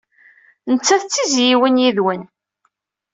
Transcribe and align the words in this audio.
Nettat 0.71 1.03
d 1.05 1.09
tizzyiwin 1.11 1.81
yid-wen. 1.83 2.23